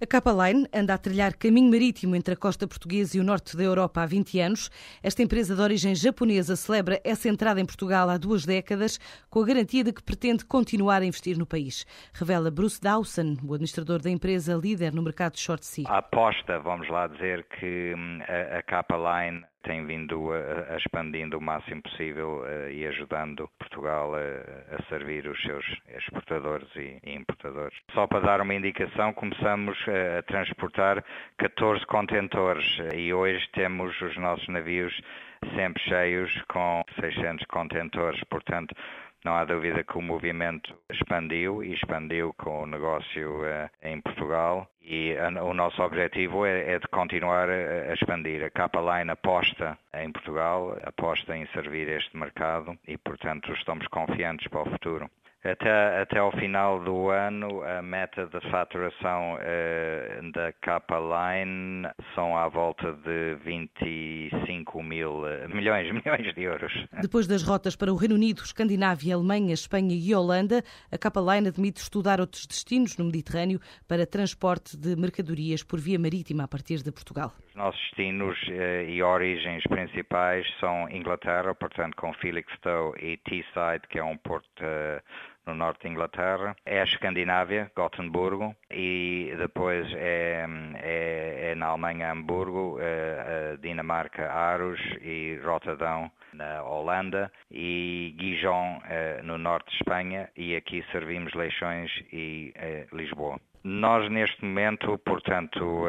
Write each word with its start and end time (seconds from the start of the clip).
A 0.00 0.06
Capa 0.06 0.30
Line 0.30 0.64
anda 0.72 0.94
a 0.94 0.98
trilhar 0.98 1.34
caminho 1.34 1.72
marítimo 1.72 2.14
entre 2.14 2.34
a 2.34 2.36
costa 2.36 2.68
portuguesa 2.68 3.16
e 3.16 3.20
o 3.20 3.24
norte 3.24 3.56
da 3.56 3.64
Europa 3.64 4.00
há 4.00 4.06
20 4.06 4.38
anos. 4.38 4.70
Esta 5.02 5.24
empresa 5.24 5.56
de 5.56 5.60
origem 5.60 5.92
japonesa 5.92 6.54
celebra 6.54 7.00
essa 7.02 7.28
entrada 7.28 7.60
em 7.60 7.66
Portugal 7.66 8.08
há 8.08 8.16
duas 8.16 8.46
décadas, 8.46 9.00
com 9.28 9.40
a 9.40 9.44
garantia 9.44 9.82
de 9.82 9.92
que 9.92 10.00
pretende 10.00 10.44
continuar 10.44 11.02
a 11.02 11.04
investir 11.04 11.36
no 11.36 11.44
país. 11.44 11.84
Revela 12.14 12.48
Bruce 12.48 12.80
Dawson, 12.80 13.38
o 13.42 13.54
administrador 13.54 14.00
da 14.00 14.08
empresa 14.08 14.54
líder 14.54 14.94
no 14.94 15.02
mercado 15.02 15.32
de 15.32 15.40
short 15.40 15.66
sea. 15.66 15.88
A 15.88 15.98
aposta, 15.98 16.60
vamos 16.60 16.88
lá 16.88 17.08
dizer 17.08 17.44
que 17.58 17.92
hum, 17.96 18.20
a, 18.22 18.58
a 18.58 18.62
Capa 18.62 18.94
Line 18.94 19.44
tem 19.68 19.84
vindo 19.84 20.32
a, 20.32 20.72
a 20.72 20.76
expandindo 20.78 21.36
o 21.36 21.42
máximo 21.42 21.82
possível 21.82 22.40
uh, 22.40 22.70
e 22.70 22.86
ajudando 22.86 23.50
Portugal 23.58 24.14
a, 24.14 24.74
a, 24.74 24.82
servir 24.88 25.28
os 25.28 25.38
seus 25.42 25.64
exportadores 25.94 26.68
e, 26.74 26.98
e, 27.04 27.14
importadores. 27.14 27.76
Só 27.92 28.06
para 28.06 28.20
dar 28.20 28.40
uma 28.40 28.54
indicação, 28.54 29.12
começamos 29.12 29.76
a 29.86 30.22
transportar 30.22 31.04
14 31.36 31.84
contentores 31.84 32.64
e 32.94 33.12
hoje 33.12 33.46
temos 33.52 33.94
os 34.00 34.16
nossos 34.16 34.48
navios 34.48 34.98
sempre 35.54 35.82
cheios 35.82 36.32
com 36.48 36.82
600 36.98 37.44
contentores, 37.46 38.20
portanto 38.30 38.74
não 39.22 39.34
há 39.34 39.44
dúvida 39.44 39.84
que 39.84 39.98
o 39.98 40.02
movimento 40.02 40.74
expandiu 40.90 41.62
e 41.62 41.74
expandiu 41.74 42.32
com 42.38 42.62
o 42.62 42.66
negócio 42.66 43.42
em 43.82 44.00
Portugal 44.00 44.66
o 45.42 45.54
nosso 45.54 45.82
objetivo 45.82 46.46
é, 46.46 46.74
é 46.74 46.78
de 46.78 46.86
continuar 46.88 47.48
a, 47.48 47.92
expandir. 47.92 48.44
A 48.44 48.50
Capa 48.50 48.80
Line 48.80 49.10
aposta 49.10 49.78
em 49.94 50.10
Portugal, 50.12 50.76
aposta 50.84 51.36
em 51.36 51.46
servir 51.48 51.88
este 51.88 52.16
mercado 52.16 52.78
e, 52.86 52.96
portanto, 52.96 53.52
estamos 53.52 53.86
confiantes 53.88 54.48
para 54.48 54.62
o 54.62 54.70
futuro. 54.70 55.10
Até, 55.44 56.02
até 56.02 56.18
ao 56.18 56.32
final 56.32 56.80
do 56.80 57.10
ano, 57.10 57.62
a 57.62 57.80
meta 57.80 58.26
de 58.26 58.40
faturação 58.50 59.38
eh, 59.40 59.97
da 60.32 60.52
Capa 60.60 60.98
Line 60.98 61.88
são 62.14 62.36
à 62.36 62.48
volta 62.48 62.92
de 62.92 63.36
25 63.44 64.82
mil 64.82 65.26
eh, 65.26 65.48
milhões, 65.48 65.90
milhões 65.92 66.34
de 66.34 66.42
euros. 66.42 66.72
Depois 67.00 67.26
das 67.26 67.42
rotas 67.42 67.76
para 67.76 67.92
o 67.92 67.96
Reino 67.96 68.14
Unido, 68.14 68.42
Escandinávia, 68.42 69.14
Alemanha, 69.14 69.54
Espanha 69.54 69.94
e 69.94 70.14
Holanda, 70.14 70.62
a 70.90 70.98
Capa 70.98 71.20
Line 71.20 71.48
admite 71.48 71.80
estudar 71.80 72.20
outros 72.20 72.46
destinos 72.46 72.96
no 72.96 73.04
Mediterrâneo 73.04 73.60
para 73.86 74.06
transporte 74.06 74.76
de 74.76 74.96
mercadorias 74.96 75.62
por 75.62 75.80
via 75.80 75.98
marítima 75.98 76.44
a 76.44 76.48
partir 76.48 76.82
de 76.82 76.92
Portugal. 76.92 77.32
Os 77.48 77.54
nossos 77.54 77.80
destinos 77.80 78.36
eh, 78.50 78.86
e 78.88 79.02
origens 79.02 79.62
principais 79.64 80.46
são 80.60 80.88
Inglaterra, 80.90 81.54
portanto 81.54 81.94
com 81.96 82.12
Felixstowe 82.14 82.96
e 83.00 83.16
Teesside, 83.18 83.86
que 83.88 83.98
é 83.98 84.04
um 84.04 84.16
porto 84.16 84.48
eh, 84.60 85.02
no 85.48 85.54
norte 85.54 85.82
de 85.82 85.88
Inglaterra, 85.88 86.54
é 86.64 86.80
a 86.80 86.84
Escandinávia, 86.84 87.72
Gothenburgo, 87.74 88.54
e 88.70 89.32
depois 89.38 89.90
é, 89.94 90.46
é, 90.76 91.50
é 91.50 91.54
na 91.54 91.66
Alemanha, 91.68 92.12
Hamburgo, 92.12 92.78
é, 92.80 93.56
Dinamarca, 93.60 94.30
Aarhus 94.30 94.80
e 95.00 95.40
Rotterdam, 95.42 96.10
na 96.34 96.62
Holanda, 96.62 97.32
e 97.50 98.14
Gijon, 98.20 98.82
é, 98.84 99.22
no 99.22 99.38
norte 99.38 99.70
de 99.70 99.76
Espanha, 99.76 100.28
e 100.36 100.54
aqui 100.54 100.84
servimos 100.92 101.32
Leixões 101.32 101.90
e 102.12 102.52
é, 102.54 102.86
Lisboa. 102.92 103.40
Nós, 103.64 104.08
neste 104.10 104.44
momento, 104.44 104.98
portanto, 104.98 105.84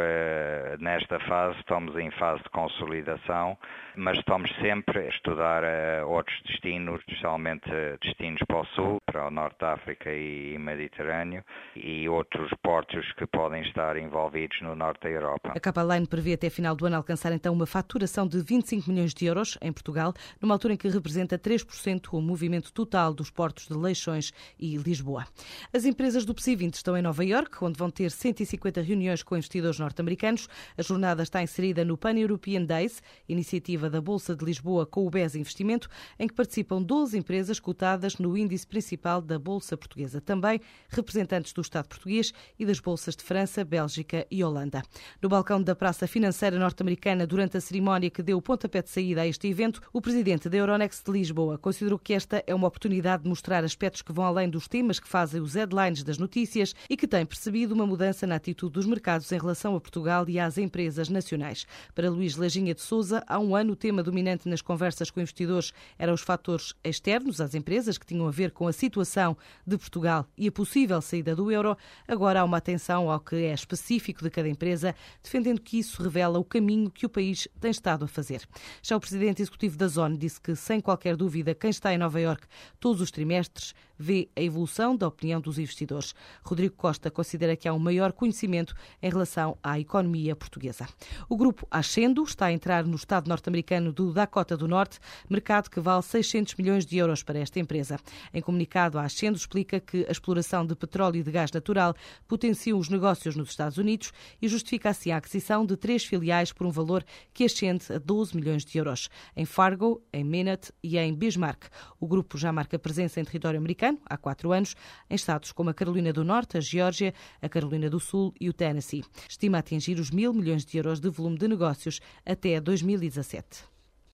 nesta 0.79 1.19
fase, 1.21 1.57
estamos 1.59 1.95
em 1.97 2.11
fase 2.11 2.43
de 2.43 2.49
consolidação, 2.49 3.57
mas 3.95 4.17
estamos 4.17 4.49
sempre 4.61 4.99
a 4.99 5.09
estudar 5.09 5.63
eh, 5.63 6.03
outros 6.03 6.35
destinos, 6.45 6.99
especialmente 6.99 7.69
destinos 8.01 8.41
para 8.47 8.61
o 8.61 8.65
Sul, 8.67 9.01
para 9.05 9.27
o 9.27 9.31
Norte 9.31 9.57
da 9.59 9.73
África 9.73 10.11
e 10.11 10.57
Mediterrâneo, 10.57 11.43
e 11.75 12.07
outros 12.07 12.51
portos 12.61 13.11
que 13.13 13.25
podem 13.25 13.61
estar 13.63 13.97
envolvidos 13.97 14.61
no 14.61 14.75
Norte 14.75 15.01
da 15.03 15.09
Europa. 15.09 15.53
A 15.55 15.59
Capa 15.59 15.83
Line 15.83 16.07
prevê 16.07 16.33
até 16.33 16.49
final 16.49 16.75
do 16.75 16.85
ano 16.85 16.95
alcançar 16.95 17.31
então 17.31 17.53
uma 17.53 17.65
faturação 17.65 18.27
de 18.27 18.41
25 18.41 18.89
milhões 18.89 19.13
de 19.13 19.25
euros 19.25 19.57
em 19.61 19.71
Portugal, 19.71 20.13
numa 20.41 20.55
altura 20.55 20.73
em 20.73 20.77
que 20.77 20.87
representa 20.87 21.37
3% 21.37 22.13
o 22.13 22.21
movimento 22.21 22.71
total 22.71 23.13
dos 23.13 23.29
portos 23.29 23.67
de 23.67 23.73
Leixões 23.73 24.31
e 24.59 24.77
Lisboa. 24.77 25.25
As 25.73 25.85
empresas 25.85 26.25
do 26.25 26.33
PSI 26.33 26.55
20 26.55 26.75
estão 26.75 26.97
em 26.97 27.01
Nova 27.01 27.23
Iorque, 27.23 27.63
onde 27.63 27.77
vão 27.77 27.89
ter 27.89 28.11
150 28.11 28.81
reuniões 28.81 29.23
com 29.23 29.35
investidores 29.35 29.79
norte-americanos. 29.79 30.47
A 30.77 30.81
jornada 30.81 31.23
está 31.23 31.41
inserida 31.41 31.85
no 31.85 31.97
Pan-European 31.97 32.65
Days, 32.65 33.01
iniciativa 33.27 33.89
da 33.89 34.01
Bolsa 34.01 34.35
de 34.35 34.45
Lisboa 34.45 34.85
com 34.85 35.05
o 35.05 35.09
BES 35.09 35.35
Investimento, 35.35 35.89
em 36.17 36.27
que 36.27 36.33
participam 36.33 36.81
12 36.81 37.17
empresas 37.17 37.59
cotadas 37.59 38.17
no 38.17 38.37
índice 38.37 38.65
principal 38.65 39.21
da 39.21 39.37
Bolsa 39.37 39.77
Portuguesa. 39.77 40.21
Também 40.21 40.59
representantes 40.89 41.53
do 41.53 41.61
Estado 41.61 41.87
português 41.87 42.33
e 42.57 42.65
das 42.65 42.79
bolsas 42.79 43.15
de 43.15 43.23
França, 43.23 43.63
Bélgica 43.63 44.25
e 44.29 44.43
Holanda. 44.43 44.81
No 45.21 45.29
balcão 45.29 45.61
da 45.61 45.75
Praça 45.75 46.07
Financeira 46.07 46.57
Norte-Americana, 46.57 47.25
durante 47.25 47.57
a 47.57 47.61
cerimónia 47.61 48.09
que 48.09 48.23
deu 48.23 48.37
o 48.37 48.41
pontapé 48.41 48.81
de 48.81 48.89
saída 48.89 49.21
a 49.21 49.27
este 49.27 49.47
evento, 49.47 49.81
o 49.93 50.01
presidente 50.01 50.49
da 50.49 50.57
Euronext 50.57 51.05
de 51.05 51.11
Lisboa 51.11 51.57
considerou 51.57 51.99
que 51.99 52.13
esta 52.13 52.43
é 52.45 52.55
uma 52.55 52.67
oportunidade 52.67 53.23
de 53.23 53.29
mostrar 53.29 53.63
aspectos 53.63 54.01
que 54.01 54.13
vão 54.13 54.25
além 54.25 54.49
dos 54.49 54.67
temas 54.67 54.99
que 54.99 55.07
fazem 55.07 55.41
os 55.41 55.55
headlines 55.55 56.03
das 56.03 56.17
notícias 56.17 56.73
e 56.89 56.95
que 56.95 57.07
tem 57.07 57.25
percebido 57.25 57.73
uma 57.73 57.85
mudança 57.85 58.25
na 58.25 58.35
atitude 58.35 58.73
dos 58.73 58.85
mercados 58.85 59.31
em 59.31 59.37
relação 59.37 59.75
a 59.75 59.81
Portugal 59.81 60.27
e 60.27 60.39
às 60.49 60.57
empresas 60.57 61.07
nacionais. 61.07 61.65
Para 61.95 62.09
Luís 62.09 62.35
Lajinha 62.35 62.73
de 62.73 62.81
Souza, 62.81 63.23
há 63.27 63.39
um 63.39 63.55
ano 63.55 63.73
o 63.73 63.75
tema 63.75 64.03
dominante 64.03 64.49
nas 64.49 64.61
conversas 64.61 65.09
com 65.09 65.19
investidores 65.19 65.71
eram 65.97 66.13
os 66.13 66.21
fatores 66.21 66.73
externos 66.83 67.39
às 67.39 67.53
empresas 67.53 67.97
que 67.97 68.05
tinham 68.05 68.27
a 68.27 68.31
ver 68.31 68.51
com 68.51 68.67
a 68.67 68.73
situação 68.73 69.37
de 69.65 69.77
Portugal 69.77 70.27
e 70.37 70.47
a 70.47 70.51
possível 70.51 71.01
saída 71.01 71.35
do 71.35 71.51
euro. 71.51 71.77
Agora 72.07 72.41
há 72.41 72.43
uma 72.43 72.57
atenção 72.57 73.09
ao 73.09 73.19
que 73.19 73.35
é 73.35 73.53
específico 73.53 74.23
de 74.23 74.29
cada 74.29 74.49
empresa, 74.49 74.95
defendendo 75.23 75.61
que 75.61 75.79
isso 75.79 76.01
revela 76.01 76.39
o 76.39 76.43
caminho 76.43 76.89
que 76.89 77.05
o 77.05 77.09
país 77.09 77.47
tem 77.59 77.71
estado 77.71 78.05
a 78.05 78.07
fazer. 78.07 78.41
Já 78.81 78.97
o 78.97 78.99
presidente 78.99 79.41
executivo 79.41 79.77
da 79.77 79.87
Zone 79.87 80.17
disse 80.17 80.41
que, 80.41 80.55
sem 80.55 80.81
qualquer 80.81 81.15
dúvida, 81.15 81.53
quem 81.53 81.69
está 81.69 81.93
em 81.93 81.97
Nova 81.97 82.19
Iorque 82.19 82.47
todos 82.79 83.01
os 83.01 83.11
trimestres 83.11 83.73
vê 83.99 84.29
a 84.35 84.41
evolução 84.41 84.95
da 84.95 85.05
opinião 85.05 85.41
dos 85.41 85.59
investidores. 85.59 86.15
Rodrigo 86.41 86.75
Costa 86.75 87.11
considera 87.11 87.57
que 87.57 87.67
há 87.67 87.73
um 87.73 87.79
maior 87.79 88.13
conhecimento 88.13 88.73
em 89.01 89.09
relação 89.09 89.57
à 89.61 89.77
economia 89.77 90.35
portuguesa. 90.35 90.87
O 91.27 91.35
grupo 91.35 91.67
Ascendo 91.69 92.23
está 92.23 92.45
a 92.45 92.53
entrar 92.53 92.85
no 92.85 92.95
estado 92.95 93.27
norte-americano 93.27 93.91
do 93.91 94.13
Dakota 94.13 94.55
do 94.55 94.67
Norte, 94.67 94.99
mercado 95.29 95.69
que 95.69 95.81
vale 95.81 96.01
600 96.01 96.55
milhões 96.55 96.85
de 96.85 96.97
euros 96.97 97.21
para 97.21 97.39
esta 97.39 97.59
empresa. 97.59 97.99
Em 98.33 98.41
comunicado, 98.41 98.97
a 98.97 99.03
Ascendo 99.03 99.37
explica 99.37 99.79
que 99.79 100.05
a 100.07 100.11
exploração 100.11 100.65
de 100.65 100.75
petróleo 100.75 101.17
e 101.17 101.23
de 101.23 101.31
gás 101.31 101.51
natural 101.51 101.93
potencia 102.27 102.77
os 102.77 102.87
negócios 102.87 103.35
nos 103.35 103.49
Estados 103.49 103.77
Unidos 103.77 104.13
e 104.41 104.47
justifica 104.47 104.89
assim 104.89 105.11
a 105.11 105.17
aquisição 105.17 105.65
de 105.65 105.75
três 105.75 106.05
filiais 106.05 106.53
por 106.53 106.65
um 106.65 106.71
valor 106.71 107.03
que 107.33 107.43
ascende 107.43 107.91
a 107.91 107.97
12 107.97 108.35
milhões 108.35 108.63
de 108.63 108.77
euros, 108.77 109.09
em 109.35 109.45
Fargo, 109.45 110.01
em 110.13 110.23
Minot 110.23 110.71
e 110.81 110.97
em 110.97 111.13
Bismarck. 111.13 111.65
O 111.99 112.07
grupo 112.07 112.37
já 112.37 112.53
marca 112.53 112.79
presença 112.79 113.19
em 113.19 113.25
território 113.25 113.57
americano 113.57 113.88
americano, 113.89 113.99
há 114.05 114.17
quatro 114.17 114.51
anos, 114.51 114.75
em 115.09 115.15
estados 115.15 115.51
como 115.51 115.69
a 115.69 115.73
Carolina 115.73 116.13
do 116.13 116.23
Norte, 116.23 116.57
a 116.57 116.61
Geórgia, 116.61 117.13
a 117.41 117.49
Carolina 117.49 117.89
do 117.89 117.99
Sul 117.99 118.33
e 118.39 118.49
o 118.49 118.53
Tennessee. 118.53 119.03
Estima 119.27 119.57
atingir 119.57 119.99
os 119.99 120.11
mil 120.11 120.33
milhões 120.33 120.65
de 120.65 120.77
euros 120.77 120.99
de 120.99 121.09
volume 121.09 121.37
de 121.37 121.47
negócios 121.47 121.99
até 122.25 122.59
2017. 122.59 123.78